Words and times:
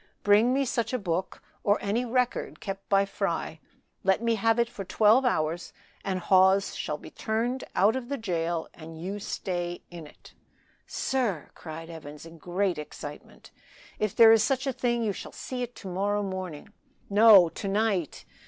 Bring 0.23 0.51
me 0.51 0.65
such 0.65 0.93
a 0.93 0.97
book 0.97 1.43
or 1.63 1.77
any 1.79 2.05
record 2.05 2.59
kept 2.59 2.89
by 2.89 3.05
Fry; 3.05 3.59
let 4.03 4.19
me 4.19 4.33
have 4.33 4.57
it 4.57 4.67
for 4.67 4.83
twelve 4.83 5.25
hours 5.25 5.73
and 6.03 6.19
Hawes 6.21 6.73
shall 6.75 6.97
be 6.97 7.11
turned 7.11 7.63
out 7.75 7.95
of 7.95 8.09
the 8.09 8.17
jail 8.17 8.67
and 8.73 8.99
you 8.99 9.19
stay 9.19 9.83
in 9.91 10.07
it." 10.07 10.33
"Sir!" 10.87 11.51
cried 11.53 11.91
Evans, 11.91 12.25
in 12.25 12.39
great 12.39 12.79
excitement, 12.79 13.51
"if 13.99 14.15
there 14.15 14.31
is 14.31 14.41
such 14.43 14.65
a 14.65 14.73
thing 14.73 15.03
you 15.03 15.13
shall 15.13 15.31
see 15.33 15.61
it 15.61 15.75
to 15.75 15.87
morrow 15.87 16.23
morning." 16.23 16.73
"No! 17.07 17.47
to 17.49 17.67
night! 17.67 18.25